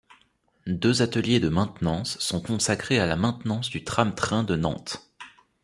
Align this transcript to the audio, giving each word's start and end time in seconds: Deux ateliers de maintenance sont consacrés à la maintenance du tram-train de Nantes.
Deux 0.65 1.03
ateliers 1.03 1.39
de 1.39 1.49
maintenance 1.49 2.17
sont 2.17 2.41
consacrés 2.41 2.97
à 2.99 3.05
la 3.05 3.15
maintenance 3.15 3.69
du 3.69 3.83
tram-train 3.83 4.43
de 4.43 4.55
Nantes. 4.55 5.13